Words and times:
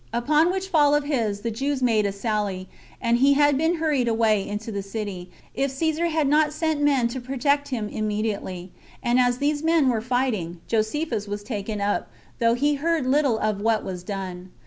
Upon 0.13 0.49
which 0.49 0.67
fall 0.67 0.95
of 0.95 1.03
his 1.03 1.41
the 1.41 1.51
Jews 1.51 1.83
made 1.83 2.07
a 2.07 2.11
sally, 2.11 2.67
and 2.99 3.19
he 3.19 3.33
had 3.33 3.55
been 3.55 3.75
hurried 3.75 4.07
away 4.07 4.47
into 4.47 4.71
the 4.71 4.81
city, 4.81 5.29
if 5.53 5.69
Caesar 5.69 6.07
had 6.07 6.27
not 6.27 6.51
sent 6.53 6.81
men 6.81 7.07
to 7.09 7.21
protect 7.21 7.67
him 7.67 7.87
immediately; 7.87 8.71
and 9.03 9.19
as 9.19 9.37
these 9.37 9.61
men 9.61 9.89
were 9.89 10.01
fighting, 10.01 10.59
Josephus 10.67 11.27
was 11.27 11.43
taken 11.43 11.79
up, 11.81 12.09
though 12.39 12.55
he 12.55 12.73
heard 12.73 13.05
little 13.05 13.37
of 13.37 13.61
what 13.61 13.83
was 13.83 14.01
done. 14.01 14.49